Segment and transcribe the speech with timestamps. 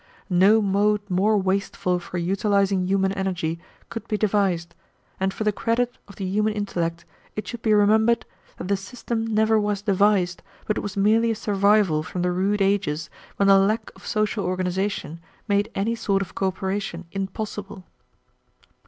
[0.31, 3.59] "No mode more wasteful for utilizing human energy
[3.89, 4.73] could be devised,
[5.19, 8.25] and for the credit of the human intellect it should be remembered
[8.57, 13.11] that the system never was devised, but was merely a survival from the rude ages
[13.35, 17.83] when the lack of social organization made any sort of cooperation impossible."